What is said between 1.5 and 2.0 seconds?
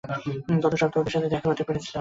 পেরেছিলাম।